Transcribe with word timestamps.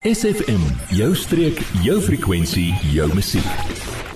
SFM, 0.00 0.62
jou 0.96 1.10
streek, 1.12 1.58
jou 1.84 1.98
frekwensie, 2.00 2.70
jou 2.88 3.04
musiek. 3.12 3.44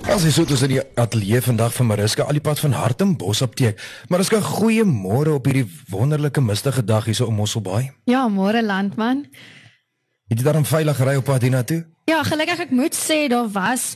As 0.09 0.23
jy 0.25 0.31
soos 0.33 0.63
in 0.65 0.71
die 0.71 0.79
ateljee 0.97 1.37
vandag 1.45 1.75
van 1.75 1.85
Mariska 1.91 2.25
Alipad 2.25 2.57
van 2.57 2.73
Hartenbos 2.73 3.43
apteek. 3.45 3.77
Mariska, 4.09 4.39
goeiemôre 4.41 5.35
op 5.37 5.45
hierdie 5.45 5.67
wonderlike 5.93 6.41
mistige 6.41 6.81
dag 6.81 7.05
hier 7.05 7.13
so 7.13 7.29
om 7.29 7.37
Mosselbaai. 7.37 7.91
Ja, 8.09 8.23
môre 8.33 8.65
landman. 8.65 9.27
Het 10.25 10.41
jy 10.41 10.47
daarom 10.47 10.65
veilig 10.65 11.05
ry 11.05 11.19
op 11.21 11.29
pad 11.29 11.45
hiernatoe? 11.45 11.83
Ja, 12.05 12.19
gelukkig 12.21 12.59
ek 12.67 12.69
moet 12.69 12.93
sê 12.93 13.23
daar 13.33 13.47
was 13.49 13.95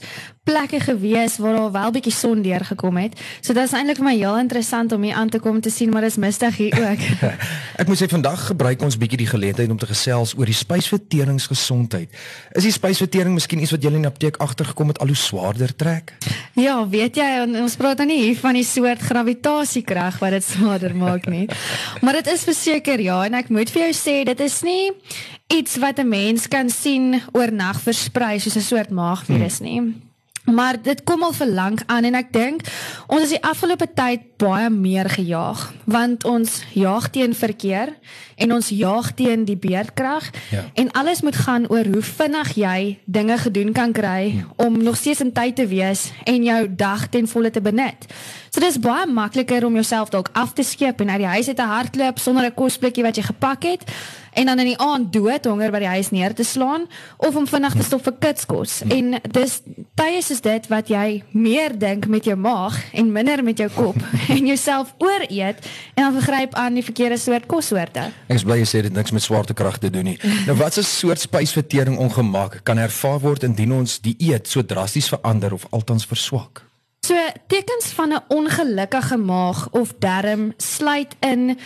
plekke 0.50 0.80
gewees 0.82 1.36
waar 1.38 1.54
daar 1.60 1.72
wel 1.72 1.92
bietjie 1.94 2.14
son 2.14 2.42
deurgekom 2.42 2.98
het. 2.98 3.14
So 3.38 3.54
dit 3.54 3.62
is 3.62 3.76
eintlik 3.78 4.00
vir 4.00 4.08
my 4.08 4.14
heel 4.18 4.40
interessant 4.40 4.96
om 4.96 5.06
hier 5.06 5.14
aan 5.14 5.30
te 5.30 5.38
kom 5.38 5.60
te 5.62 5.70
sien 5.70 5.94
maar 5.94 6.02
dis 6.02 6.18
mistig 6.18 6.58
hier 6.58 6.74
ook. 6.74 7.06
ek 7.84 7.86
moet 7.86 8.02
sê 8.02 8.10
vandag 8.10 8.48
gebruik 8.50 8.82
ons 8.82 8.98
bietjie 8.98 9.22
die 9.22 9.30
geleentheid 9.30 9.70
om 9.70 9.78
te 9.78 9.92
gesels 9.92 10.34
oor 10.40 10.50
die 10.50 10.58
spysverteringsgesondheid. 10.58 12.18
Is 12.58 12.66
die 12.66 12.74
spysvertering 12.74 13.38
miskien 13.38 13.62
iets 13.62 13.78
wat 13.78 13.86
julle 13.86 14.02
in 14.02 14.10
die 14.10 14.12
apteek 14.12 14.42
agtergekom 14.42 14.90
het 14.90 15.06
al 15.06 15.14
hoe 15.14 15.22
swaarder 15.28 15.78
trek? 15.78 16.16
Ja, 16.58 16.82
weet 16.90 17.22
jy 17.22 17.32
ons 17.46 17.78
praat 17.78 18.02
nou 18.02 18.10
nie 18.10 18.24
hier 18.24 18.42
van 18.42 18.58
die 18.58 18.66
soort 18.66 19.06
gravitasiekrag 19.06 20.18
wat 20.18 20.34
dit 20.40 20.50
swaarder 20.50 20.98
maak 20.98 21.30
nie. 21.30 21.46
Maar 22.02 22.24
dit 22.24 22.34
is 22.34 22.50
verseker 22.50 23.06
ja 23.06 23.22
en 23.28 23.38
ek 23.38 23.54
moet 23.54 23.70
vir 23.70 23.92
jou 23.92 23.98
sê 24.02 24.24
dit 24.26 24.48
is 24.50 24.64
nie 24.66 24.96
iets 25.50 25.78
wat 25.78 25.98
'n 26.00 26.08
mens 26.08 26.48
kan 26.48 26.70
sien 26.70 27.22
oornag 27.32 27.82
versprei 27.82 28.40
soos 28.40 28.56
'n 28.56 28.62
soort 28.62 28.90
maagvirus 28.90 29.60
nie. 29.60 30.09
Maar 30.44 30.82
dit 30.82 31.04
kom 31.04 31.24
al 31.24 31.34
vir 31.34 31.48
lank 31.48 31.82
aan 31.86 32.04
en 32.04 32.16
ek 32.16 32.32
dink 32.34 32.66
ons 33.08 33.26
is 33.26 33.36
die 33.36 33.44
afgelope 33.44 33.88
tyd 33.94 34.26
baie 34.40 34.70
meer 34.72 35.10
gejaag 35.12 35.66
want 35.90 36.24
ons 36.24 36.62
jaag 36.74 37.10
teen 37.12 37.36
verkeer 37.36 37.92
en 38.40 38.54
ons 38.56 38.70
jaag 38.72 39.12
teen 39.20 39.44
die 39.46 39.58
beerdkrag 39.60 40.30
ja. 40.54 40.64
en 40.80 40.92
alles 40.92 41.22
moet 41.22 41.36
gaan 41.36 41.68
oor 41.68 41.86
hoe 41.92 42.04
vinnig 42.06 42.54
jy 42.56 42.80
dinge 43.06 43.38
gedoen 43.38 43.74
kan 43.76 43.94
kry 43.94 44.32
ja. 44.40 44.48
om 44.66 44.80
nog 44.84 44.98
steeds 44.98 45.26
in 45.26 45.34
tyd 45.36 45.58
te 45.60 45.68
wees 45.68 46.10
en 46.24 46.44
jou 46.44 46.62
dag 46.76 47.08
ten 47.12 47.28
volle 47.28 47.52
te 47.52 47.62
benut. 47.62 48.08
So 48.50 48.64
dis 48.64 48.80
baie 48.82 49.06
makliker 49.06 49.66
om 49.68 49.76
jouself 49.78 50.10
dalk 50.10 50.32
af 50.34 50.56
te 50.58 50.64
skep 50.64 51.04
en 51.04 51.12
uit 51.12 51.22
die 51.22 51.34
huis 51.36 51.52
uit 51.52 51.60
te 51.60 51.68
hardloop 51.68 52.20
sonder 52.20 52.46
'n 52.46 52.56
kosblikkie 52.56 53.04
wat 53.04 53.16
jy 53.16 53.24
gepak 53.24 53.64
het 53.64 53.84
en 54.34 54.46
dan 54.46 54.60
in 54.60 54.72
die 54.72 54.80
aand 54.80 55.14
dood 55.14 55.46
honger 55.46 55.72
by 55.72 55.80
die 55.80 55.94
huis 55.96 56.10
neer 56.10 56.34
te 56.34 56.44
slaan 56.44 56.88
of 57.18 57.36
om 57.36 57.48
vinnig 57.48 57.76
te 57.76 57.84
stop 57.84 58.04
vir 58.04 58.16
kitskos. 58.20 58.82
En 58.88 59.20
dis 59.32 59.62
tye 60.00 60.22
soos 60.24 60.40
dit 60.44 60.68
wat 60.72 60.90
jy 60.92 61.20
meer 61.36 61.74
dink 61.76 62.08
met 62.12 62.28
jou 62.28 62.36
maag 62.40 62.78
en 62.96 63.10
minder 63.12 63.42
met 63.44 63.60
jou 63.60 63.68
kop 63.74 63.98
en 64.36 64.48
jouself 64.48 64.94
ooreet 65.04 65.60
en 65.96 66.06
dan 66.06 66.16
vergryp 66.16 66.56
aan 66.60 66.80
die 66.80 66.86
verkeerde 66.86 67.18
soort 67.20 67.50
kossoorte. 67.52 68.08
Ek 68.30 68.40
is 68.40 68.46
bly 68.48 68.62
jy 68.62 68.70
sê 68.70 68.84
dit 68.88 68.96
niks 68.96 69.12
met 69.16 69.26
swaartekrag 69.26 69.82
te 69.84 69.92
doen 69.94 70.14
nie. 70.14 70.18
Nou 70.48 70.56
wat 70.62 70.78
'n 70.80 70.88
soort 70.88 71.20
spysvertering 71.20 71.98
ongemak 72.00 72.62
kan 72.64 72.78
ervaar 72.78 73.20
word 73.20 73.44
indien 73.44 73.72
ons 73.76 74.00
die 74.00 74.16
eet 74.18 74.48
so 74.48 74.64
drasties 74.64 75.12
verander 75.12 75.54
of 75.54 75.68
althans 75.70 76.08
verswak? 76.08 76.64
So 77.06 77.16
tekens 77.48 77.92
van 77.96 78.14
'n 78.14 78.24
ongelukkige 78.28 79.18
maag 79.18 79.70
of 79.72 79.94
darm 80.00 80.54
sluit 80.58 81.16
in 81.20 81.58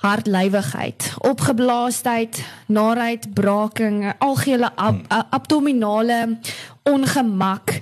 hartlywigheid, 0.00 1.14
opgeblaasdheid, 1.18 2.44
naheid, 2.66 3.34
braking, 3.34 4.12
algehele 4.18 4.70
ab 4.74 4.94
hmm. 4.94 5.26
abdominale 5.30 6.38
ongemak, 6.82 7.80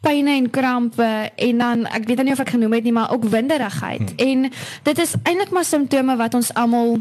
pyn 0.00 0.26
en 0.26 0.50
krampe 0.50 1.30
en 1.34 1.58
dan 1.58 1.84
ek 1.86 2.08
weet 2.08 2.22
nie 2.24 2.32
of 2.32 2.40
ek 2.40 2.54
genoem 2.56 2.78
het 2.78 2.88
nie, 2.88 2.94
maar 2.96 3.12
ook 3.12 3.28
winderigheid. 3.28 4.14
Hmm. 4.16 4.26
En 4.28 4.50
dit 4.82 4.98
is 4.98 5.14
eintlik 5.22 5.52
maar 5.52 5.68
simptome 5.68 6.16
wat 6.16 6.34
ons 6.34 6.54
almal 6.54 6.98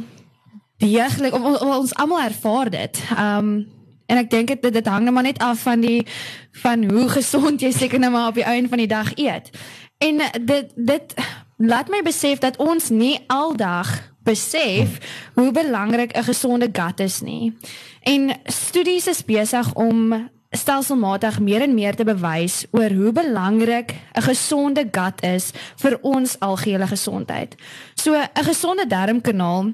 deeglik 0.78 1.34
ons 1.34 1.96
almal 1.96 2.22
ervaar 2.28 2.70
dit. 2.70 3.04
Um 3.18 3.76
En 4.08 4.22
ek 4.22 4.30
dink 4.32 4.48
dit 4.48 4.74
dit 4.74 4.88
hang 4.88 5.04
net 5.04 5.14
maar 5.14 5.26
net 5.28 5.40
af 5.44 5.66
van 5.68 5.82
die 5.84 6.06
van 6.64 6.86
hoe 6.88 7.10
gesond 7.12 7.62
jy 7.62 7.74
seker 7.76 8.00
nou 8.00 8.12
maar 8.14 8.32
op 8.32 8.40
die 8.40 8.48
einde 8.48 8.72
van 8.72 8.80
die 8.80 8.88
dag 8.88 9.12
eet. 9.20 9.52
En 10.00 10.22
dit 10.48 10.72
dit 10.76 11.16
laat 11.58 11.90
my 11.92 12.02
besef 12.06 12.40
dat 12.40 12.58
ons 12.62 12.90
nie 12.90 13.20
aldag 13.28 13.92
besef 14.28 15.00
hoe 15.34 15.52
belangrik 15.52 16.16
'n 16.18 16.24
gesonde 16.24 16.70
gut 16.72 17.00
is 17.00 17.22
nie. 17.22 17.58
En 18.04 18.32
studies 18.46 19.08
is 19.08 19.26
besig 19.26 19.74
om 19.74 20.30
stelselmatig 20.52 21.40
meer 21.40 21.62
en 21.62 21.74
meer 21.74 21.96
te 21.96 22.04
bewys 22.04 22.66
oor 22.72 22.92
hoe 22.92 23.12
belangrik 23.12 23.94
'n 24.14 24.22
gesonde 24.22 24.88
gut 24.92 25.24
is 25.24 25.52
vir 25.76 25.98
ons 26.02 26.40
algehele 26.40 26.88
gesondheid. 26.88 27.56
So 27.96 28.14
'n 28.14 28.44
gesonde 28.44 28.88
darmkanaal 28.88 29.74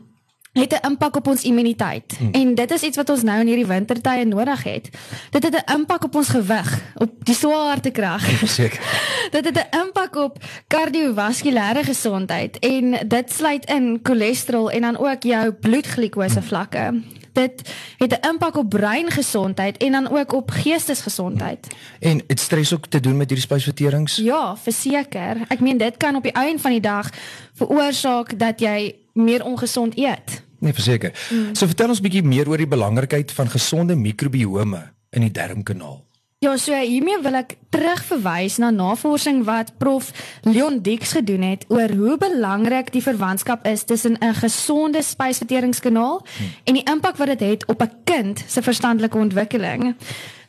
het 0.62 0.74
'n 0.74 0.88
impak 0.88 1.16
op 1.16 1.28
ons 1.28 1.44
immuniteit. 1.44 2.16
Hmm. 2.18 2.32
En 2.32 2.56
dit 2.56 2.72
is 2.72 2.82
iets 2.82 2.98
wat 2.98 3.10
ons 3.10 3.24
nou 3.24 3.40
in 3.40 3.48
hierdie 3.48 3.66
wintertye 3.66 4.26
nodig 4.26 4.64
het. 4.64 4.90
Dit 5.30 5.44
het 5.44 5.64
'n 5.66 5.72
impak 5.74 6.04
op 6.04 6.16
ons 6.16 6.28
gewig, 6.28 6.82
op 6.96 7.12
die 7.24 7.36
swaartekrag. 7.36 8.48
Seker. 8.48 8.80
dit 9.36 9.46
het 9.46 9.58
'n 9.58 9.78
impak 9.78 10.16
op 10.16 10.38
kardiovaskulêre 10.68 11.84
gesondheid 11.84 12.60
en 12.60 13.08
dit 13.08 13.32
sluit 13.32 13.66
in 13.66 14.00
cholesterol 14.04 14.72
en 14.72 14.82
dan 14.82 14.98
ook 14.98 15.24
jou 15.24 15.52
bloedglikose 15.52 16.42
vlakke. 16.42 17.02
Dit 17.32 17.74
het 17.98 18.12
'n 18.12 18.28
impak 18.28 18.58
op 18.58 18.70
breingesondheid 18.70 19.78
en 19.78 19.92
dan 19.92 20.10
ook 20.10 20.34
op 20.34 20.52
geestesgesondheid. 20.52 21.68
En 22.00 22.22
dit 22.28 22.40
stres 22.40 22.74
ook 22.74 22.88
te 22.88 23.00
doen 23.00 23.18
met 23.18 23.30
hierdie 23.30 23.48
spysverterings? 23.48 24.16
Ja, 24.16 24.58
verseker. 24.58 25.38
Ek 25.48 25.60
meen 25.60 25.78
dit 25.78 25.98
kan 25.98 26.16
op 26.16 26.24
die 26.24 26.32
einde 26.32 26.62
van 26.62 26.72
die 26.72 26.80
dag 26.80 27.10
veroorsaak 27.54 28.40
dat 28.40 28.60
jy 28.60 28.96
meer 29.14 29.44
ongesond 29.46 29.98
eet. 29.98 30.43
Nee, 30.64 30.74
verseker. 30.74 31.12
Mm. 31.30 31.52
So 31.58 31.68
vertel 31.68 31.92
ons 31.92 32.02
bietjie 32.04 32.24
meer 32.24 32.48
oor 32.48 32.62
die 32.62 32.70
belangrikheid 32.70 33.32
van 33.36 33.52
gesonde 33.52 33.98
mikrobiome 34.00 34.86
in 35.12 35.26
die 35.28 35.34
darmkanaal. 35.36 36.00
Ja, 36.44 36.58
so 36.60 36.76
hiermee 36.76 37.22
wil 37.24 37.38
ek 37.40 37.54
terugverwys 37.72 38.58
na 38.60 38.68
navorsing 38.76 39.46
wat 39.48 39.70
prof 39.80 40.10
Leon 40.44 40.82
Dix 40.84 41.14
gedoen 41.16 41.46
het 41.48 41.64
oor 41.72 41.92
hoe 41.96 42.18
belangrik 42.20 42.92
die 42.92 43.04
verwantskap 43.04 43.64
is 43.68 43.86
tussen 43.88 44.18
'n 44.20 44.36
gesonde 44.40 45.04
spysverteringskanaal 45.04 46.20
hmm. 46.20 46.52
en 46.64 46.74
die 46.74 46.84
impak 46.84 47.16
wat 47.18 47.32
dit 47.32 47.40
het, 47.40 47.62
het 47.64 47.66
op 47.72 47.82
'n 47.84 47.96
kind 48.04 48.44
se 48.48 48.62
verstandelike 48.62 49.18
ontwikkeling. 49.18 49.96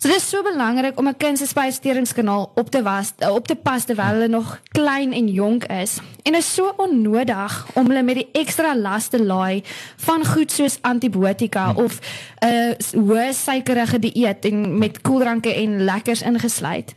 So 0.05 0.11
dit 0.11 0.19
is 0.21 0.29
so 0.29 0.43
belangrik 0.43 0.99
om 0.99 1.09
'n 1.09 1.17
kind 1.17 1.39
se 1.39 1.47
spysverteringskanaal 1.47 2.53
op 2.55 2.71
te 2.71 2.83
was 2.83 3.13
op 3.29 3.47
te 3.47 3.55
pas 3.57 3.85
terwyl 3.85 4.05
hulle 4.05 4.29
nog 4.29 4.61
klein 4.69 5.13
en 5.13 5.29
jonk 5.29 5.65
is. 5.65 5.99
En 6.23 6.35
is 6.35 6.55
so 6.55 6.73
onnodig 6.77 7.67
om 7.75 7.87
hulle 7.87 8.03
met 8.03 8.15
die 8.15 8.29
ekstra 8.33 8.77
las 8.77 9.09
te 9.09 9.25
laai 9.25 9.63
van 9.97 10.27
goed 10.27 10.53
soos 10.53 10.79
antibiotika 10.81 11.73
hmm. 11.73 11.85
of 11.85 11.99
'n 12.39 12.47
uh, 12.47 13.09
hoë 13.09 13.33
suikerige 13.33 13.99
dieet 13.99 14.45
en 14.45 14.79
met 14.79 15.01
koeldranke 15.01 15.55
en 15.55 15.85
lekkers 15.85 16.23
ingesluit 16.23 16.95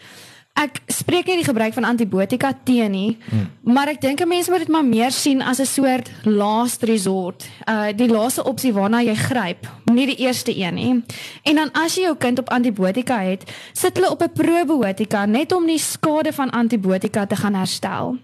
ek 0.58 0.82
spreek 0.90 1.28
nie 1.30 1.38
die 1.42 1.48
gebruik 1.48 1.76
van 1.78 1.86
antibiotika 1.86 2.52
teen 2.66 2.92
nie, 2.92 3.18
hmm. 3.30 3.74
maar 3.74 3.92
ek 3.94 4.02
dink 4.02 4.22
'n 4.22 4.28
mens 4.28 4.50
moet 4.50 4.66
dit 4.66 4.74
maar 4.74 4.86
meer 4.86 5.12
sien 5.12 5.42
as 5.42 5.60
'n 5.60 5.66
soort 5.66 6.10
last 6.26 6.84
resort. 6.84 7.48
Uh 7.68 7.94
die 7.96 8.10
laaste 8.10 8.44
opsie 8.44 8.74
waarna 8.74 9.02
jy 9.02 9.16
gryp, 9.16 9.68
nie 9.92 10.06
die 10.06 10.22
eerste 10.26 10.52
een 10.58 10.74
nie. 10.74 11.04
En 11.44 11.56
dan 11.56 11.70
as 11.74 11.96
jy 11.96 12.02
jou 12.02 12.18
kind 12.18 12.40
op 12.40 12.50
antibiotika 12.50 13.20
het, 13.20 13.44
sit 13.74 13.98
hulle 13.98 14.12
op 14.12 14.22
'n 14.22 14.32
probiotika 14.34 15.26
net 15.26 15.52
om 15.52 15.66
die 15.66 15.80
skade 15.80 16.34
van 16.34 16.50
antibiotika 16.50 17.26
te 17.26 17.36
gaan 17.36 17.54
herstel. 17.54 18.18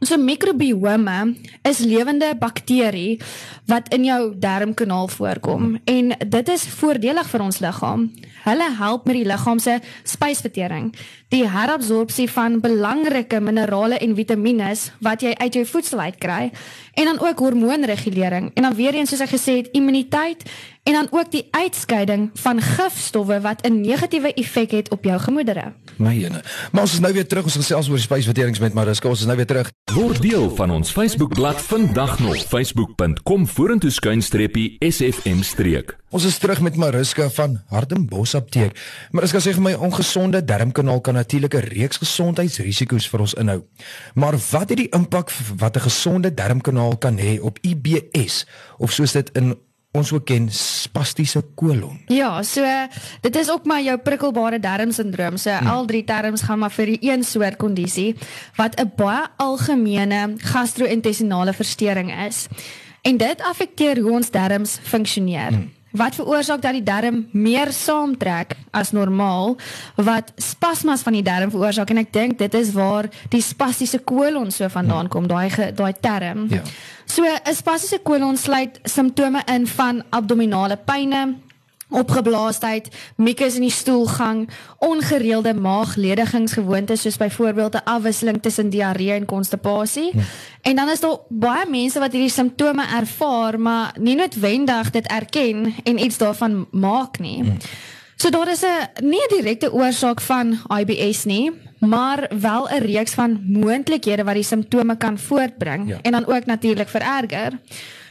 So 0.00 0.16
mikrobiome 0.16 1.34
is 1.68 1.82
lewende 1.84 2.30
bakterie 2.40 3.18
wat 3.68 3.90
in 3.92 4.06
jou 4.08 4.32
darmkanaal 4.40 5.10
voorkom 5.12 5.74
en 5.84 6.14
dit 6.16 6.48
is 6.48 6.64
voordelig 6.80 7.28
vir 7.28 7.44
ons 7.44 7.58
liggaam. 7.60 8.06
Hulle 8.46 8.68
help 8.78 9.04
met 9.04 9.18
die 9.18 9.26
liggaam 9.28 9.60
se 9.60 9.74
spysvertering, 10.08 10.88
die 11.28 11.42
herabsorpsie 11.44 12.30
van 12.32 12.62
belangrike 12.64 13.42
minerale 13.44 14.00
en 14.00 14.16
vitamiene 14.16 14.72
wat 15.04 15.20
jy 15.20 15.34
uit 15.36 15.60
jou 15.60 15.66
voedsel 15.68 16.00
uitkry 16.00 16.48
en 16.96 17.12
dan 17.12 17.20
ook 17.20 17.44
hormoonregulering 17.44 18.54
en 18.54 18.70
dan 18.70 18.78
weer 18.80 18.96
eens 18.96 19.12
soos 19.12 19.26
ek 19.28 19.34
gesê 19.36 19.60
het, 19.60 19.68
immuniteit 19.76 20.48
en 20.82 20.92
dan 20.92 21.08
ook 21.10 21.30
die 21.30 21.48
uitskeiding 21.50 22.30
van 22.34 22.60
gifstowwe 22.60 23.40
wat 23.40 23.66
'n 23.66 23.80
negatiewe 23.80 24.34
effek 24.34 24.70
het 24.70 24.90
op 24.90 25.04
jou 25.04 25.18
gemoedere. 25.18 25.72
My 25.96 26.14
jene. 26.14 26.42
Maar 26.72 26.82
ons 26.82 26.92
is 26.92 27.00
nou 27.00 27.12
weer 27.12 27.26
terug 27.26 27.44
ons 27.44 27.54
gesels 27.54 27.88
oor 27.88 27.98
spysverterings 27.98 28.58
met 28.58 28.72
Mariska. 28.72 29.08
Ons 29.08 29.20
is 29.20 29.26
nou 29.26 29.36
weer 29.36 29.46
terug. 29.46 29.70
Word 29.92 30.22
deel 30.22 30.56
van 30.56 30.70
ons 30.70 30.90
Facebookblad 30.90 31.60
vandag 31.60 32.18
nog 32.18 32.36
facebook.com 32.36 33.46
vorentoe 33.46 33.90
skuinstreepie 33.90 34.76
sfm 34.78 35.42
streek. 35.42 35.98
Ons 36.10 36.24
is 36.24 36.38
terug 36.38 36.60
met 36.60 36.76
Mariska 36.76 37.28
van 37.30 37.60
Hardenbos 37.66 38.34
apteek. 38.34 38.78
Mariska 39.10 39.38
sê 39.38 39.52
vir 39.54 39.62
my 39.62 39.72
ongesonde 39.72 40.44
darmkanaal 40.44 41.00
kan 41.00 41.14
natuurlik 41.14 41.54
'n 41.54 41.58
reeks 41.58 41.96
gesondheidsrisiko's 41.96 43.08
vir 43.08 43.20
ons 43.20 43.34
inhou. 43.34 43.64
Maar 44.14 44.34
wat 44.50 44.68
het 44.68 44.76
die 44.76 44.88
impak 44.88 45.30
wat 45.56 45.76
'n 45.76 45.80
gesonde 45.80 46.34
darmkanaal 46.34 46.98
kan 46.98 47.18
hê 47.18 47.40
op 47.40 47.58
IBS 47.60 48.46
of 48.78 48.92
soos 48.92 49.12
dit 49.12 49.30
in 49.32 49.54
ons 49.92 50.12
ook 50.14 50.24
ken 50.24 50.46
spastiese 50.54 51.42
kolon. 51.58 51.98
Ja, 52.06 52.42
so 52.46 52.66
dit 53.24 53.36
is 53.36 53.50
ook 53.50 53.64
maar 53.66 53.82
jou 53.82 53.96
prikkelbare 53.98 54.60
darmsindroom. 54.62 55.36
So 55.36 55.50
hmm. 55.50 55.66
al 55.66 55.86
drie 55.86 56.04
terme 56.04 56.38
gaan 56.38 56.58
maar 56.58 56.74
vir 56.74 56.94
die 56.94 57.10
een 57.10 57.24
soort 57.24 57.56
kondisie 57.56 58.14
wat 58.56 58.78
'n 58.80 58.92
baie 58.96 59.26
algemene 59.36 60.34
gastro-intestinale 60.36 61.52
verstoring 61.52 62.12
is. 62.26 62.46
En 63.02 63.16
dit 63.16 63.42
affekteer 63.42 63.98
hoe 63.98 64.12
ons 64.12 64.30
darmes 64.30 64.78
funksioneer. 64.82 65.48
Hmm. 65.48 65.79
Wat 65.90 66.14
veroorsaak 66.14 66.62
dat 66.62 66.72
die 66.72 66.84
darm 66.86 67.26
meer 67.32 67.72
saamtrek 67.72 68.54
as 68.70 68.92
normaal 68.92 69.56
wat 69.96 70.32
spasmas 70.36 71.02
van 71.02 71.18
die 71.18 71.24
darm 71.26 71.50
veroorsaak 71.50 71.90
en 71.90 72.02
ek 72.04 72.12
dink 72.12 72.38
dit 72.38 72.54
is 72.54 72.72
waar 72.76 73.08
die 73.32 73.42
spastiese 73.42 73.98
kolon 73.98 74.50
so 74.54 74.68
vandaan 74.68 75.08
kom 75.08 75.26
daai 75.26 75.50
daai 75.74 75.92
term. 76.00 76.46
Ja. 76.50 76.62
So 77.04 77.22
'n 77.24 77.54
spastiese 77.54 77.98
kolon 78.02 78.36
sluit 78.36 78.80
simptome 78.84 79.42
in 79.46 79.66
van 79.66 80.02
abdominale 80.10 80.76
pyne, 80.76 81.34
opgeblaasheid, 81.90 82.88
mucus 83.16 83.54
in 83.54 83.60
die 83.60 83.70
stoelgang, 83.70 84.48
ongereelde 84.78 85.54
maagledigingsgewoontes 85.54 87.02
soos 87.02 87.16
byvoorbeeld 87.16 87.74
'n 87.74 87.84
afwisseling 87.84 88.42
tussen 88.42 88.70
diarree 88.70 89.12
en 89.12 89.24
konstipasie. 89.24 90.10
Ja. 90.12 90.22
En 90.62 90.76
dan 90.76 90.88
is 90.88 91.00
daar 91.00 91.18
baie 91.28 91.66
mense 91.70 91.98
wat 91.98 92.12
hierdie 92.12 92.30
simptome 92.30 92.84
ervaar, 92.94 93.60
maar 93.60 93.94
nie 93.98 94.14
noodwendig 94.14 94.90
dit 94.90 95.06
erken 95.06 95.74
en 95.84 95.98
iets 95.98 96.18
daarvan 96.18 96.66
maak 96.70 97.18
nie. 97.18 97.44
Ja. 97.44 97.52
So 98.16 98.30
daar 98.30 98.50
is 98.50 98.62
'n 98.62 99.04
nie 99.04 99.20
'n 99.20 99.34
direkte 99.36 99.72
oorsaak 99.72 100.20
van 100.20 100.58
IBS 100.68 101.24
nie, 101.24 101.52
maar 101.80 102.30
wel 102.40 102.68
'n 102.68 102.82
reeks 102.82 103.14
van 103.14 103.40
moontlikhede 103.46 104.24
wat 104.24 104.34
die 104.34 104.42
simptome 104.42 104.96
kan 104.96 105.18
voortbring 105.18 105.88
ja. 105.88 105.98
en 106.02 106.12
dan 106.12 106.26
ook 106.26 106.44
natuurlik 106.44 106.88
vererger. 106.88 107.52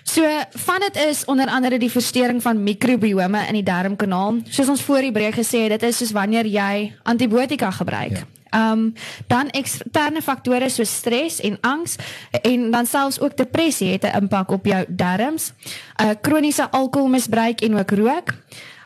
So 0.03 0.25
van 0.49 0.79
dit 0.79 1.05
is 1.09 1.25
onder 1.25 1.47
andere 1.47 1.79
die 1.79 1.91
verstoring 1.91 2.41
van 2.41 2.63
mikrobiome 2.63 3.45
in 3.47 3.53
die 3.53 3.63
darmkanaal. 3.63 4.35
Soos 4.43 4.69
ons 4.69 4.81
voor 4.81 5.01
die 5.05 5.11
breek 5.11 5.35
gesê 5.35 5.67
het, 5.67 5.79
dit 5.79 5.83
is 5.83 5.97
soos 5.97 6.11
wanneer 6.11 6.45
jy 6.45 6.93
antibiotika 7.03 7.71
gebruik. 7.71 8.11
Ja. 8.11 8.71
Um 8.71 8.93
dan 9.27 9.49
eksterne 9.49 10.21
faktore 10.21 10.69
soos 10.69 10.95
stres 10.95 11.39
en 11.39 11.57
angs 11.61 11.95
en 12.41 12.71
dan 12.71 12.85
selfs 12.85 13.19
ook 13.19 13.37
depressie 13.37 13.91
het 13.91 14.03
'n 14.03 14.17
impak 14.17 14.51
op 14.51 14.65
jou 14.65 14.85
darmes. 14.87 15.53
uh, 16.01 16.09
Kroniese 16.21 16.71
alkoholmisbruik 16.71 17.61
en 17.61 17.77
ook 17.77 17.91
rook. 17.91 18.33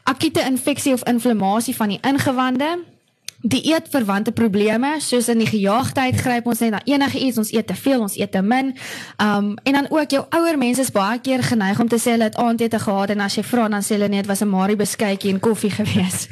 Akute 0.04 0.42
infeksie 0.42 0.94
of 0.94 1.04
inflammasie 1.04 1.76
van 1.76 1.88
die 1.88 2.00
ingewande 2.02 2.80
die 3.44 3.60
eetverwante 3.74 4.32
probleme 4.32 4.94
soos 5.04 5.28
in 5.28 5.42
die 5.44 5.48
gejaagdheid 5.50 6.16
gryp 6.16 6.46
ons 6.48 6.62
net 6.64 6.72
na 6.72 6.80
enige 6.88 7.20
iets 7.20 7.42
ons 7.42 7.52
eet 7.52 7.68
te 7.68 7.76
veel 7.76 8.06
ons 8.06 8.16
eet 8.16 8.32
te 8.32 8.42
min. 8.42 8.72
Um 9.20 9.52
en 9.68 9.76
dan 9.80 9.90
ook 9.92 10.16
jou 10.16 10.24
ouer 10.38 10.58
mense 10.58 10.82
is 10.82 10.92
baie 10.96 11.20
keer 11.20 11.44
geneig 11.44 11.80
om 11.80 11.90
te 11.92 12.00
sê 12.00 12.16
hulle 12.16 12.30
het 12.30 12.40
aandete 12.40 12.80
gehad 12.80 13.12
en 13.12 13.26
as 13.26 13.36
jy 13.36 13.44
vra 13.44 13.68
dan 13.68 13.84
sê 13.84 13.98
hulle 13.98 14.08
net 14.08 14.32
was 14.32 14.42
'n 14.42 14.50
Marie 14.50 14.80
beskuitjie 14.80 15.34
en 15.34 15.40
koffie 15.40 15.72
gewees? 15.80 16.28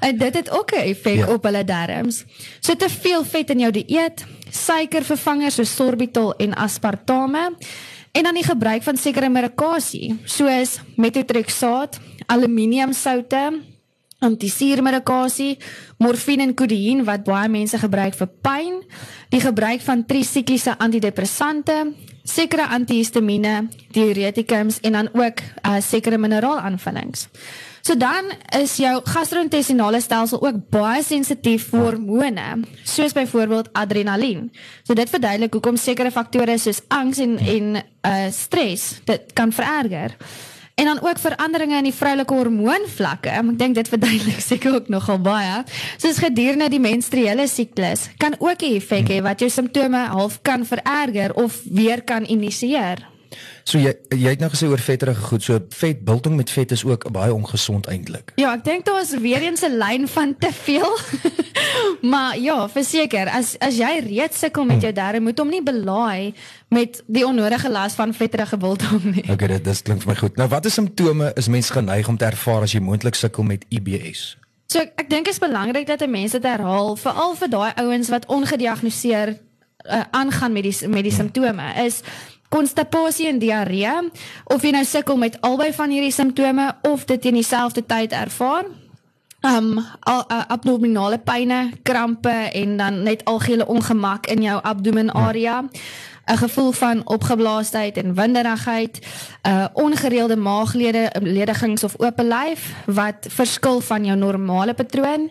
En 0.00 0.18
dit 0.18 0.34
het 0.34 0.50
ook 0.50 0.74
'n 0.74 0.82
effek 0.90 1.22
ja. 1.22 1.32
op 1.34 1.44
hulle 1.44 1.64
darmes 1.64 2.24
so 2.60 2.74
te 2.74 2.88
veel 2.88 3.24
vet 3.24 3.50
in 3.50 3.58
jou 3.58 3.70
dieet 3.70 4.24
suikervervangers 4.50 5.54
soos 5.54 5.74
sorbitol 5.74 6.34
en 6.36 6.54
aspartame 6.54 7.54
en 8.12 8.22
dan 8.22 8.34
die 8.34 8.44
gebruik 8.44 8.82
van 8.82 8.96
sekere 8.96 9.28
medikasie 9.28 10.18
soos 10.24 10.80
methotrexaat 10.96 12.00
aluminiumsoute 12.26 13.77
antisiermedikasie, 14.24 15.58
morfine 16.02 16.48
en 16.48 16.54
kodeïn 16.58 17.04
wat 17.06 17.26
baie 17.26 17.48
mense 17.52 17.78
gebruik 17.78 18.16
vir 18.18 18.30
pyn, 18.42 18.82
die 19.30 19.42
gebruik 19.42 19.84
van 19.84 20.04
trisikliese 20.08 20.74
antidepressante, 20.78 21.78
sekere 22.28 22.66
antihistamiene, 22.74 23.68
diuretikums 23.94 24.82
en 24.84 24.98
dan 24.98 25.08
ook 25.14 25.40
uh, 25.40 25.78
sekere 25.80 26.18
mineraalanvullings. 26.18 27.28
So 27.88 27.94
dan 27.96 28.26
is 28.58 28.74
jou 28.76 28.98
gastro-intestinale 29.06 30.00
stelsel 30.04 30.42
ook 30.42 30.58
baie 30.74 31.00
sensitief 31.06 31.70
vir 31.70 31.86
hormone, 31.86 32.48
soos 32.84 33.14
byvoorbeeld 33.16 33.70
adrenalien. 33.72 34.50
So 34.82 34.98
dit 34.98 35.08
verduidelik 35.08 35.54
hoekom 35.56 35.78
sekere 35.80 36.12
faktore 36.12 36.58
soos 36.58 36.82
angs 36.92 37.22
en 37.24 37.38
en 37.38 37.78
uh, 37.78 38.28
stres 38.34 38.90
dit 39.08 39.32
kan 39.32 39.54
vererger. 39.54 40.18
En 40.78 40.84
dan 40.84 41.00
ook 41.02 41.18
veranderinge 41.18 41.76
in 41.76 41.88
die 41.88 41.94
vroulike 41.94 42.34
hormoonvlakke. 42.34 43.32
Ek 43.34 43.50
dink 43.58 43.74
dit 43.74 43.88
verduidelik 43.90 44.40
seker 44.50 44.76
ook 44.78 44.88
nogal 44.88 45.18
baie. 45.18 45.64
Soos 45.98 46.22
gedurende 46.22 46.70
die 46.70 46.82
menstruele 46.82 47.48
siklus 47.50 48.06
kan 48.22 48.38
ook 48.38 48.62
'n 48.62 48.78
effek 48.78 49.10
hê 49.10 49.18
wat 49.22 49.42
jou 49.42 49.50
simptome 49.50 50.06
half 50.14 50.38
kan 50.42 50.66
vererger 50.66 51.34
of 51.34 51.62
weer 51.66 52.02
kan 52.02 52.22
initieer. 52.22 53.17
So 53.68 53.78
jy 53.78 53.92
jy 54.14 54.32
het 54.32 54.40
nou 54.40 54.48
gesê 54.52 54.68
oor 54.70 54.80
vetterige 54.80 55.24
goed. 55.28 55.44
So 55.44 55.60
vetbiltong 55.80 56.36
met 56.38 56.50
vet 56.50 56.72
is 56.72 56.84
ook 56.84 57.08
baie 57.12 57.34
ongesond 57.34 57.88
eintlik. 57.90 58.32
Ja, 58.40 58.54
ek 58.56 58.64
dink 58.64 58.86
daar 58.88 59.00
is 59.02 59.12
weer 59.20 59.42
eens 59.44 59.64
'n 59.66 59.76
lyn 59.78 60.08
van 60.08 60.34
te 60.38 60.52
veel. 60.52 60.96
maar 62.12 62.38
ja, 62.38 62.68
verseker, 62.68 63.28
as 63.28 63.56
as 63.60 63.76
jy 63.76 64.00
reeds 64.06 64.38
sukkel 64.38 64.64
met 64.64 64.82
jou 64.82 64.92
darm, 64.92 65.22
moet 65.22 65.38
hom 65.38 65.48
nie 65.48 65.62
belaai 65.62 66.34
met 66.68 67.02
die 67.06 67.26
onnodige 67.26 67.70
las 67.70 67.94
van 67.94 68.14
vetterige 68.14 68.56
biltong 68.56 69.04
nie. 69.14 69.24
Okay, 69.30 69.48
dit 69.48 69.64
dis 69.64 69.82
klink 69.82 70.02
vir 70.02 70.12
my 70.12 70.18
goed. 70.18 70.36
Nou 70.36 70.48
watter 70.48 70.70
simptome 70.70 71.32
is 71.36 71.48
mens 71.48 71.70
geneig 71.70 72.08
om 72.08 72.16
te 72.16 72.24
ervaar 72.24 72.62
as 72.62 72.72
jy 72.72 72.80
moontlik 72.80 73.14
sukkel 73.14 73.44
met 73.44 73.64
IBS? 73.68 74.36
So 74.68 74.80
ek, 74.80 74.92
ek 75.00 75.10
dink 75.10 75.24
dit 75.24 75.32
is 75.32 75.40
belangrik 75.40 75.86
dat 75.86 76.04
mense 76.08 76.36
dit 76.36 76.50
herhaal, 76.50 76.96
veral 76.96 77.34
vir 77.34 77.48
daai 77.48 77.72
ouens 77.80 78.08
wat 78.08 78.26
ongediagnoseer 78.26 79.36
uh, 79.86 80.02
aangaan 80.10 80.52
met 80.52 80.62
die 80.62 80.88
met 80.88 81.02
die 81.02 81.12
simptome 81.12 81.72
is 81.84 82.02
konstipasie 82.48 83.28
en 83.28 83.38
diarree 83.38 84.10
of 84.44 84.62
jy 84.62 84.70
nou 84.70 84.84
sukkel 84.84 85.16
met 85.16 85.40
albei 85.40 85.72
van 85.72 85.90
hierdie 85.90 86.12
simptome 86.12 86.72
of 86.82 87.04
dit 87.04 87.24
in 87.24 87.34
dieselfde 87.34 87.86
tyd 87.86 88.12
ervaar. 88.12 88.64
Um 89.46 89.78
al, 90.00 90.24
uh, 90.26 90.42
abdominale 90.50 91.18
pyne, 91.18 91.70
krampe 91.82 92.50
en 92.52 92.76
dan 92.76 93.02
net 93.02 93.24
algehele 93.24 93.66
ongemak 93.66 94.26
in 94.26 94.42
jou 94.42 94.58
abdomen 94.62 95.12
area. 95.14 95.64
'n 96.28 96.36
gevoel 96.36 96.72
van 96.72 97.06
opgeblaasheid 97.06 97.96
en 97.96 98.14
winderigheid, 98.14 98.98
'n 99.42 99.48
uh, 99.48 99.64
ongereelde 99.72 100.36
maagledigings 100.36 101.84
of 101.84 101.94
oop 101.96 102.18
lyf 102.20 102.74
wat 102.86 103.26
verskil 103.28 103.80
van 103.80 104.04
jou 104.04 104.18
normale 104.18 104.74
patroon. 104.74 105.30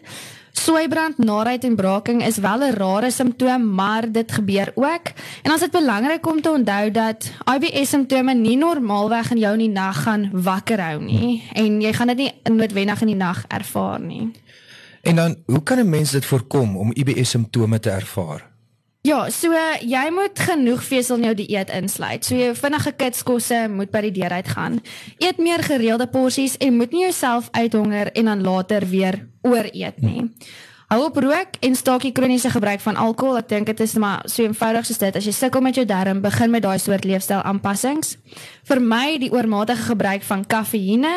Soeibrand, 0.57 1.17
naait 1.17 1.63
en 1.63 1.75
braking 1.75 2.25
is 2.25 2.37
wel 2.37 2.59
'n 2.59 2.73
rare 2.73 3.11
simptoom, 3.11 3.73
maar 3.73 4.11
dit 4.11 4.31
gebeur 4.31 4.71
ook. 4.75 5.05
En 5.43 5.51
ons 5.51 5.61
het 5.61 5.71
belangrik 5.71 6.27
om 6.27 6.41
te 6.41 6.51
onthou 6.51 6.91
dat 6.91 7.31
IBS 7.55 7.89
simptome 7.89 8.33
nie 8.33 8.57
normaalweg 8.57 9.31
in 9.31 9.37
jou 9.37 9.53
in 9.53 9.59
die 9.59 9.69
nag 9.69 10.03
gaan 10.03 10.29
wakker 10.33 10.81
hou 10.81 11.03
nie 11.03 11.43
en 11.53 11.81
jy 11.81 11.93
gaan 11.93 12.07
dit 12.07 12.17
nie 12.17 12.31
noodwendig 12.43 13.01
in 13.01 13.07
die 13.07 13.15
nag 13.15 13.45
ervaar 13.47 13.99
nie. 13.99 14.31
En 15.01 15.15
dan, 15.15 15.35
hoe 15.45 15.63
kan 15.63 15.77
'n 15.77 15.89
mens 15.89 16.11
dit 16.11 16.25
voorkom 16.25 16.77
om 16.77 16.91
IBS 16.93 17.29
simptome 17.29 17.79
te 17.79 17.89
ervaar? 17.89 18.56
Ja, 19.07 19.29
so 19.31 19.55
jy 19.87 20.07
moet 20.11 20.35
genoeg 20.35 20.81
vesel 20.83 21.21
in 21.21 21.29
jou 21.29 21.35
dieet 21.39 21.69
insluit. 21.71 22.25
So 22.27 22.35
jou 22.35 22.51
vinnige 22.59 22.91
kitskosse 22.99 23.61
moet 23.71 23.91
by 23.93 24.01
die 24.03 24.15
deur 24.17 24.33
uit 24.35 24.49
gaan. 24.51 24.81
Eet 25.23 25.39
meer 25.39 25.63
gereelde 25.63 26.09
porsies 26.11 26.57
en 26.59 26.75
moet 26.75 26.91
nie 26.91 27.05
jouself 27.05 27.47
uithonger 27.55 28.11
en 28.11 28.27
dan 28.27 28.43
later 28.43 28.83
weer 28.89 29.21
ooreet 29.47 30.01
nie. 30.03 30.25
Hou 30.91 30.99
op 31.05 31.21
rook 31.23 31.55
en 31.63 31.75
staak 31.75 32.03
die 32.03 32.11
kroniese 32.11 32.51
gebruik 32.51 32.83
van 32.83 32.99
alkohol. 32.99 33.39
Ek 33.39 33.47
dink 33.51 33.71
dit 33.71 33.85
is 33.85 33.95
maar 33.95 34.27
so 34.27 34.43
eenvoudig 34.43 34.89
soos 34.89 34.99
dit. 34.99 35.15
As 35.19 35.27
jy 35.27 35.35
sukkel 35.35 35.63
met 35.63 35.79
jou 35.79 35.87
darm, 35.87 36.19
begin 36.23 36.51
met 36.51 36.67
daai 36.67 36.79
soort 36.79 37.07
leefstyl 37.07 37.45
aanpassings. 37.47 38.17
Vermy 38.67 39.17
die 39.23 39.31
oormatige 39.31 39.87
gebruik 39.93 40.27
van 40.27 40.43
kafeïne 40.43 41.15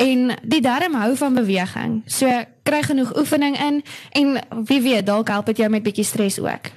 en 0.00 0.32
die 0.40 0.64
darm 0.64 0.96
hou 0.96 1.12
van 1.20 1.36
beweging. 1.36 2.00
So 2.08 2.32
kry 2.64 2.80
genoeg 2.88 3.12
oefening 3.16 3.60
in 3.60 3.82
en 4.16 4.36
wie 4.64 4.80
weet, 4.80 5.04
dalk 5.08 5.28
help 5.28 5.52
dit 5.52 5.64
jou 5.64 5.72
met 5.72 5.84
bietjie 5.84 6.08
stres 6.08 6.40
ook. 6.40 6.72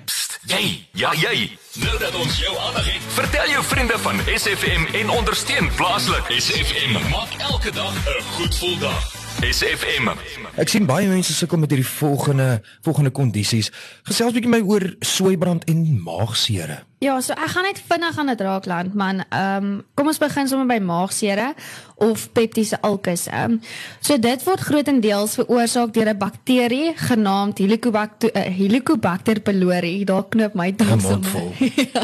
Jy, 0.50 0.80
ja 0.98 1.12
jy. 1.14 1.52
Nou 1.78 1.98
dat 2.02 2.16
ons 2.18 2.40
jou 2.42 2.54
aandag 2.58 2.88
het, 2.90 3.04
vertel 3.14 3.52
jou 3.52 3.60
vriende 3.70 3.98
van 4.02 4.18
SFM 4.34 4.88
en 4.98 5.12
ondersteun 5.14 5.70
plaaslik. 5.78 6.26
SFM 6.42 6.96
maak 7.12 7.36
elke 7.38 7.72
dag 7.72 7.94
'n 7.94 8.24
goed 8.34 8.56
gevoel 8.56 8.78
dag. 8.80 9.04
SFM. 9.46 10.10
Ek 10.56 10.70
sien 10.70 10.86
baie 10.86 11.08
mense 11.08 11.34
sukkel 11.34 11.58
met 11.58 11.70
hierdie 11.70 11.88
volgende 11.88 12.62
volgende 12.82 13.10
kondisies. 13.10 13.72
Gesels 14.04 14.34
bietjie 14.34 14.50
my 14.50 14.62
oor 14.66 14.96
soeibrand 15.00 15.64
en 15.64 16.02
maagsere. 16.04 16.89
Ja, 17.00 17.14
so 17.24 17.32
ek 17.32 17.54
gaan 17.54 17.64
net 17.64 17.78
vinnig 17.80 18.18
aan 18.20 18.28
dit 18.28 18.42
raak 18.44 18.66
land 18.68 18.94
man. 18.94 19.22
Ehm 19.30 19.64
um, 19.64 19.76
kom 19.96 20.10
ons 20.12 20.20
begin 20.20 20.50
sommer 20.52 20.68
by 20.68 20.82
maagsere 20.84 21.54
of 21.96 22.26
peptiese 22.36 22.76
ulkusse. 22.84 23.32
Um, 23.32 23.62
so 24.04 24.20
dit 24.20 24.44
word 24.44 24.60
grootendeels 24.68 25.38
veroorsaak 25.40 25.94
deur 25.96 26.12
'n 26.12 26.18
bakterie 26.20 26.92
genaamd 26.96 27.58
Helicobacter 27.64 28.36
uh, 28.36 28.44
Helicobacter 28.58 29.40
pylori. 29.40 30.04
Daar 30.04 30.28
knoop 30.28 30.54
my 30.54 30.72
tong 30.76 31.02
sommer. 31.02 31.56
ja. 31.94 32.04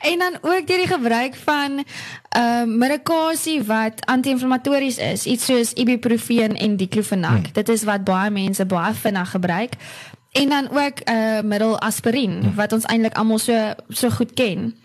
En 0.00 0.18
dan 0.18 0.38
ook 0.42 0.66
deur 0.66 0.82
die 0.82 0.90
gebruik 0.90 1.34
van 1.34 1.84
ehm 2.28 2.68
uh, 2.68 2.76
medikasie 2.82 3.62
wat 3.62 4.06
anti-inflammatories 4.06 4.98
is, 4.98 5.26
iets 5.26 5.44
soos 5.44 5.72
ibuprofen 5.72 6.56
en 6.56 6.76
diclofenac. 6.76 7.46
Hmm. 7.46 7.52
Dit 7.52 7.68
is 7.68 7.82
wat 7.82 8.04
baie 8.04 8.30
mense 8.30 8.66
baie 8.66 8.94
vinnig 8.94 9.30
gebruik 9.30 9.78
En 10.32 10.48
dan 10.48 10.68
ook 10.70 10.98
'n 11.04 11.12
uh, 11.12 11.40
middel 11.40 11.78
aspirien 11.80 12.42
hm. 12.42 12.54
wat 12.54 12.72
ons 12.72 12.84
eintlik 12.84 13.16
almal 13.16 13.38
so 13.38 13.72
so 13.88 14.10
goed 14.10 14.34
ken. 14.34 14.76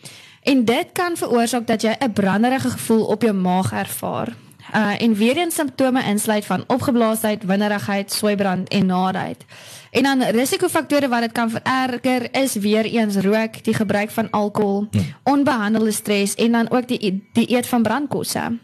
En 0.42 0.66
dit 0.66 0.88
kan 0.94 1.18
veroorsaak 1.18 1.68
dat 1.68 1.82
jy 1.82 1.96
'n 2.00 2.14
branderige 2.14 2.70
gevoel 2.70 3.06
op 3.06 3.22
jou 3.22 3.34
maag 3.34 3.72
ervaar. 3.72 4.36
Uh 4.76 5.02
en 5.02 5.14
weer 5.14 5.38
eens 5.38 5.56
simptome 5.56 6.04
insluit 6.04 6.46
van 6.46 6.64
opgeblaasheid, 6.68 7.44
winderigheid, 7.44 8.14
soeibrand 8.14 8.70
en 8.70 8.86
naait. 8.86 9.46
En 9.92 10.04
dan 10.04 10.24
risikofaktore 10.24 11.08
wat 11.08 11.22
dit 11.22 11.32
kan 11.32 11.50
vererger 11.50 12.28
is 12.32 12.56
weer 12.56 12.86
eens 12.86 13.16
rook, 13.16 13.64
die 13.64 13.74
gebruik 13.74 14.10
van 14.10 14.30
alkohol, 14.30 14.88
hm. 14.92 15.00
onbehandelde 15.24 15.92
stres 15.92 16.36
en 16.36 16.52
dan 16.52 16.72
ook 16.72 16.88
die 16.88 17.30
die 17.34 17.56
eet 17.56 17.68
van 17.68 17.82
brandkosse. 17.82 18.58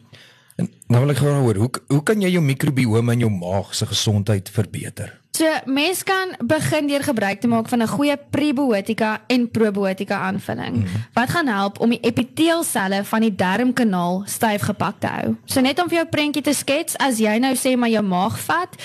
Nou 0.88 1.06
wil 1.06 1.10
ek 1.10 1.18
gou 1.18 1.32
hoor, 1.32 1.56
hoe 1.56 1.70
hoe 1.88 2.04
kan 2.04 2.22
jy 2.22 2.30
jou 2.30 2.44
mikrobiome 2.44 3.12
in 3.12 3.20
jou 3.20 3.32
maag 3.32 3.76
se 3.76 3.86
gesondheid 3.86 4.50
verbeter? 4.50 5.21
So 5.32 5.48
mens 5.66 6.04
kan 6.04 6.36
begin 6.44 6.88
deur 6.88 7.04
gebruik 7.04 7.40
te 7.40 7.48
maak 7.48 7.70
van 7.70 7.82
'n 7.82 7.88
goeie 7.88 8.18
prebiotika 8.30 9.22
en 9.28 9.52
probiotika 9.52 10.16
aanvulling 10.16 10.76
mm 10.76 10.84
-hmm. 10.84 11.08
wat 11.14 11.30
gaan 11.30 11.48
help 11.48 11.80
om 11.80 11.90
die 11.90 12.00
epiteelselle 12.02 13.04
van 13.04 13.22
die 13.22 13.36
darmkanaal 13.36 14.24
styf 14.26 14.62
gepak 14.62 15.00
te 15.00 15.08
hou. 15.08 15.36
So 15.46 15.62
net 15.62 15.82
om 15.82 15.88
vir 15.88 15.98
jou 15.98 16.08
prentjie 16.08 16.44
te 16.44 16.54
skets, 16.54 16.98
as 16.98 17.18
jy 17.18 17.38
nou 17.38 17.56
sê 17.56 17.78
maar 17.78 17.90
jou 17.90 18.04
maag 18.04 18.40
vat, 18.40 18.76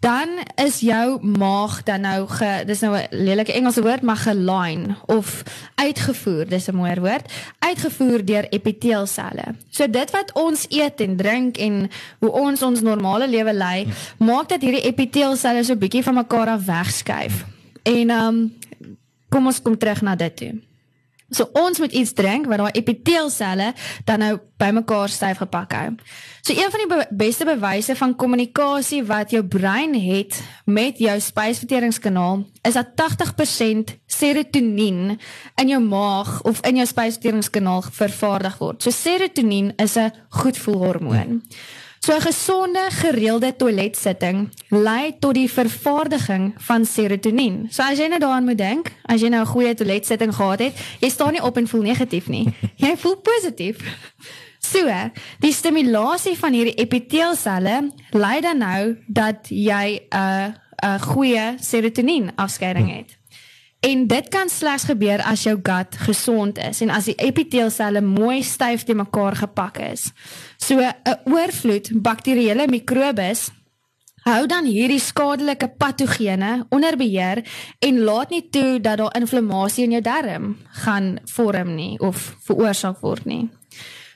dan 0.00 0.28
is 0.54 0.80
jou 0.80 1.18
maag 1.26 1.82
dan 1.82 2.00
nou 2.00 2.26
ge 2.28 2.62
dis 2.66 2.80
nou 2.80 2.96
'n 2.96 3.06
lelike 3.10 3.52
Engelse 3.52 3.82
woord 3.82 4.02
maar 4.02 4.16
geline 4.16 4.96
of 5.06 5.42
uitgevoer 5.74 6.48
dis 6.48 6.68
'n 6.68 6.74
mooier 6.74 7.00
woord 7.00 7.32
uitgevoer 7.58 8.24
deur 8.24 8.46
epiteelselle. 8.48 9.54
So 9.70 9.90
dit 9.90 10.10
wat 10.10 10.32
ons 10.32 10.66
eet 10.68 11.00
en 11.00 11.16
drink 11.16 11.56
en 11.56 11.90
hoe 12.18 12.30
ons 12.30 12.62
ons 12.62 12.80
normale 12.80 13.28
lewe 13.28 13.52
lei, 13.52 13.86
maak 14.18 14.48
dat 14.48 14.60
hierdie 14.60 14.86
epiteelselle 14.86 15.64
so 15.64 15.76
bietjie 15.76 16.02
van 16.02 16.14
mekaar 16.14 16.48
af 16.48 16.64
wegskuif. 16.64 17.44
En 17.82 18.10
ehm 18.10 18.26
um, 18.26 18.56
kom 19.28 19.46
ons 19.46 19.62
kom 19.62 19.78
terug 19.78 20.00
na 20.02 20.14
dit 20.14 20.36
toe. 20.36 20.67
So 21.30 21.44
ons 21.52 21.78
moet 21.78 21.92
iets 21.92 22.14
drink 22.16 22.46
wat 22.48 22.60
daai 22.62 22.78
epiteelselle 22.80 23.72
dan 24.08 24.22
nou 24.24 24.38
bymekaar 24.58 25.12
styf 25.12 25.42
gepak 25.42 25.74
hou. 25.76 25.88
So 26.40 26.54
een 26.56 26.70
van 26.72 26.80
die 26.80 26.88
be 26.88 27.00
beste 27.20 27.44
bewyse 27.44 27.96
van 27.98 28.14
kommunikasie 28.16 29.02
wat 29.06 29.34
jou 29.34 29.42
brein 29.44 29.92
het 30.00 30.38
met 30.64 30.98
jou 30.98 31.18
spysverteringskanaal 31.20 32.46
is 32.64 32.78
dat 32.78 32.94
80% 32.96 33.92
serotonien 34.06 35.18
in 35.60 35.68
jou 35.68 35.82
maag 35.84 36.40
of 36.48 36.64
in 36.64 36.80
jou 36.80 36.86
spysverteringskanaal 36.88 37.84
vervaardig 37.92 38.56
word. 38.58 38.82
So 38.82 38.90
serotonien 38.90 39.74
is 39.76 39.96
'n 39.96 40.12
goedvoelhormoon. 40.28 41.28
Hmm. 41.28 41.42
So 41.98 42.14
'n 42.14 42.20
gesonde, 42.20 42.86
gereelde 42.88 43.56
toiletsitting 43.56 44.50
lei 44.68 45.16
tot 45.18 45.34
die 45.34 45.50
vervaardiging 45.50 46.54
van 46.56 46.84
serotonien. 46.84 47.66
So 47.70 47.82
as 47.82 47.98
jy 47.98 48.06
nou 48.06 48.18
daaraan 48.18 48.44
moet 48.44 48.58
dink, 48.58 48.92
as 49.02 49.20
jy 49.20 49.28
nou 49.28 49.42
'n 49.42 49.46
goeie 49.46 49.74
toiletsitting 49.74 50.34
gehad 50.34 50.58
het, 50.58 50.74
jy 51.00 51.08
staan 51.08 51.32
nie 51.32 51.42
op 51.42 51.56
en 51.56 51.68
voel 51.68 51.82
negatief 51.82 52.28
nie. 52.28 52.54
Jy 52.76 52.96
voel 52.96 53.16
positief. 53.16 53.76
So, 54.58 54.86
die 55.38 55.52
stimulasie 55.52 56.38
van 56.38 56.52
hierdie 56.52 56.74
epiteelselle 56.74 57.90
lei 58.10 58.40
dan 58.40 58.58
nou 58.58 58.96
dat 59.06 59.48
jy 59.48 60.00
'n 60.10 60.54
'n 60.82 61.00
goeie 61.00 61.54
serotonien 61.60 62.30
afskeiding 62.36 62.96
het. 62.96 63.17
En 63.80 64.06
dit 64.06 64.28
kan 64.28 64.48
slegs 64.48 64.88
gebeur 64.88 65.22
as 65.22 65.42
jou 65.46 65.54
gut 65.62 65.96
gesond 66.08 66.58
is 66.58 66.80
en 66.82 66.90
as 66.90 67.06
die 67.06 67.14
epiteelselle 67.14 68.00
mooi 68.02 68.42
styf 68.42 68.82
te 68.82 68.94
mekaar 68.94 69.36
gepak 69.38 69.78
is. 69.78 70.10
So 70.56 70.80
'n 70.80 71.18
oorvloed 71.24 71.90
bakterieële 72.02 72.66
mikrobes 72.66 73.50
hou 74.28 74.46
dan 74.46 74.64
hierdie 74.64 75.00
skadelike 75.00 75.68
patogene 75.78 76.66
onder 76.68 76.96
beheer 76.96 77.44
en 77.78 78.00
laat 78.00 78.30
nie 78.30 78.48
toe 78.50 78.80
dat 78.80 78.98
daar 78.98 79.16
inflammasie 79.16 79.84
in 79.84 79.90
jou 79.90 80.02
darm 80.02 80.56
gaan 80.84 81.18
vorm 81.24 81.74
nie 81.74 81.98
of 82.00 82.36
veroorsaak 82.40 83.00
word 83.00 83.24
nie. 83.24 83.48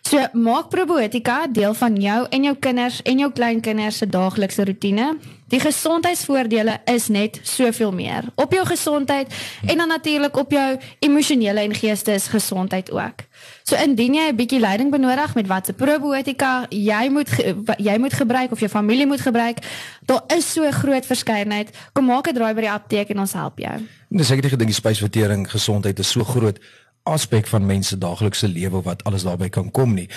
So 0.02 0.18
maak 0.32 0.68
probiotika 0.68 1.46
deel 1.46 1.74
van 1.78 1.96
jou 2.00 2.26
en 2.30 2.44
jou 2.44 2.54
kinders 2.58 3.00
en 3.02 3.18
jou 3.18 3.30
kleinkinders 3.32 4.02
se 4.02 4.06
daaglikse 4.06 4.64
rotine. 4.64 5.14
Die 5.52 5.60
gesondheidsvoordele 5.60 6.78
is 6.88 7.10
net 7.12 7.36
soveel 7.44 7.92
meer 7.92 8.24
op 8.40 8.54
jou 8.56 8.62
gesondheid 8.66 9.34
en 9.66 9.76
dan 9.76 9.88
natuurlik 9.88 10.36
op 10.36 10.50
jou 10.50 10.68
emosionele 11.04 11.60
en 11.60 11.74
geestesgesondheid 11.74 12.90
ook. 12.90 13.26
So 13.62 13.76
indien 13.76 14.14
jy 14.14 14.30
'n 14.30 14.36
bietjie 14.36 14.60
leiding 14.60 14.90
benodig 14.90 15.34
met 15.34 15.46
watse 15.46 15.72
probiotika 15.72 16.66
jy 16.68 17.08
moet 17.08 17.28
jy 17.76 17.98
moet 17.98 18.12
gebruik 18.12 18.52
of 18.52 18.60
jou 18.60 18.70
familie 18.70 19.06
moet 19.06 19.20
gebruik, 19.20 19.58
daar 20.00 20.22
is 20.36 20.52
so 20.52 20.64
'n 20.64 20.72
groot 20.72 21.06
verskeidenheid. 21.06 21.70
Kom 21.92 22.04
maak 22.04 22.28
'n 22.28 22.34
draai 22.34 22.54
by 22.54 22.60
die 22.60 22.70
apteek 22.70 23.08
en 23.08 23.18
ons 23.18 23.32
help 23.32 23.58
jou. 23.58 23.80
Dis 24.08 24.30
ek 24.30 24.42
het 24.42 24.52
gedink 24.52 24.70
die 24.70 24.80
spysvertering 24.80 25.50
gesondheid 25.50 25.98
is 25.98 26.10
so 26.10 26.24
groot 26.24 26.58
aspek 27.02 27.46
van 27.46 27.66
mense 27.66 27.98
daaglikse 27.98 28.48
lewe 28.48 28.82
wat 28.82 29.04
alles 29.04 29.22
daarbey 29.22 29.48
kan 29.48 29.70
kom 29.70 29.94
nie. 29.94 30.08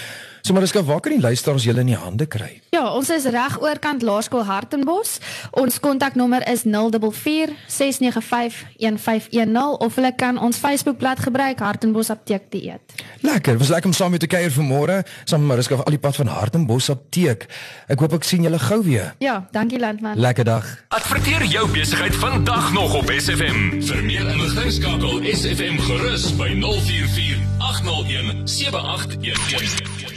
So 0.45 0.53
maar 0.53 0.61
dis 0.61 0.71
waar 0.71 0.99
kan 0.99 1.11
die 1.11 1.21
luisteraars 1.21 1.63
julle 1.63 1.79
in 1.79 1.87
die 1.89 1.97
hande 1.97 2.25
kry? 2.29 2.59
Ja, 2.69 2.83
ons 2.93 3.09
is 3.09 3.23
reg 3.33 3.55
oorkant 3.61 4.03
Laerskool 4.05 4.43
Hartenbos. 4.45 5.17
Ons 5.57 5.79
kontaknommer 5.81 6.45
is 6.45 6.61
044 6.69 7.55
695 7.67 8.59
1510 8.77 9.79
of 9.81 9.95
hulle 9.97 10.11
kan 10.15 10.37
ons 10.37 10.57
Facebookblad 10.61 11.23
gebruik 11.25 11.59
Hartenbos 11.65 12.11
Apteek 12.13 12.45
dieet. 12.53 12.93
Lekker, 13.25 13.57
was 13.57 13.71
lekker 13.73 13.89
om 13.89 13.95
saam 13.97 14.13
met 14.13 14.21
te 14.21 14.29
kuier 14.29 14.53
vanmôre. 14.53 14.99
Saam 15.23 15.41
met 15.41 15.55
Mariska 15.55 15.81
al 15.81 15.97
die 15.97 16.01
pad 16.03 16.15
van 16.21 16.29
Hartenbos 16.29 16.91
Apteek. 16.93 17.47
Ek 17.89 18.05
hoop 18.05 18.13
ek 18.19 18.29
sien 18.29 18.45
julle 18.45 18.61
gou 18.61 18.83
weer. 18.85 19.15
Ja, 19.25 19.39
dankie 19.51 19.81
landman. 19.81 20.19
Lekker 20.21 20.45
dag. 20.45 20.67
Adverteer 20.93 21.47
jou 21.49 21.65
besigheid 21.73 22.13
vandag 22.21 22.69
nog 22.77 22.93
op 23.01 23.09
SFM. 23.09 23.81
Vir 23.81 24.05
meer 24.05 24.29
inligting 24.29 24.77
skakel 24.77 25.25
SFM 25.33 25.81
gerus 25.89 26.29
by 26.37 26.53
044 26.61 27.41
801 27.73 28.45
7811. 28.45 30.14